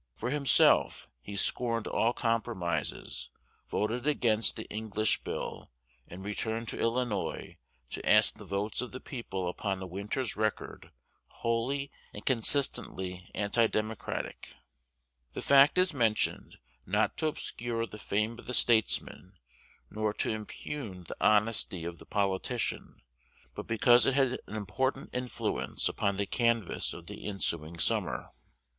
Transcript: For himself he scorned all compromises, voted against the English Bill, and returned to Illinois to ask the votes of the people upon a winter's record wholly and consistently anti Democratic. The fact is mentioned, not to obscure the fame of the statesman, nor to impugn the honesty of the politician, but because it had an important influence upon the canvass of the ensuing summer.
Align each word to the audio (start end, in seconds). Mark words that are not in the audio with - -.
For 0.15 0.31
himself 0.31 1.07
he 1.21 1.35
scorned 1.35 1.85
all 1.85 2.11
compromises, 2.11 3.29
voted 3.69 4.07
against 4.07 4.55
the 4.55 4.65
English 4.65 5.19
Bill, 5.21 5.69
and 6.07 6.25
returned 6.25 6.69
to 6.69 6.79
Illinois 6.79 7.57
to 7.91 8.09
ask 8.09 8.33
the 8.33 8.43
votes 8.43 8.81
of 8.81 8.93
the 8.93 8.99
people 8.99 9.47
upon 9.47 9.79
a 9.79 9.85
winter's 9.85 10.35
record 10.35 10.91
wholly 11.27 11.91
and 12.15 12.25
consistently 12.25 13.29
anti 13.35 13.67
Democratic. 13.67 14.55
The 15.33 15.43
fact 15.43 15.77
is 15.77 15.93
mentioned, 15.93 16.57
not 16.87 17.15
to 17.17 17.27
obscure 17.27 17.85
the 17.85 17.99
fame 17.99 18.39
of 18.39 18.47
the 18.47 18.55
statesman, 18.55 19.37
nor 19.91 20.15
to 20.15 20.31
impugn 20.31 21.03
the 21.03 21.17
honesty 21.21 21.85
of 21.85 21.99
the 21.99 22.07
politician, 22.07 23.03
but 23.53 23.67
because 23.67 24.07
it 24.07 24.15
had 24.15 24.39
an 24.47 24.55
important 24.55 25.11
influence 25.13 25.87
upon 25.87 26.17
the 26.17 26.25
canvass 26.25 26.91
of 26.91 27.05
the 27.05 27.23
ensuing 27.27 27.77
summer. 27.77 28.31